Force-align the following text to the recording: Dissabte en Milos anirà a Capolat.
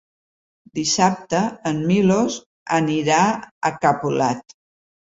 Dissabte 0.79 1.43
en 1.73 1.83
Milos 1.91 2.41
anirà 2.81 3.23
a 3.73 3.77
Capolat. 3.87 4.61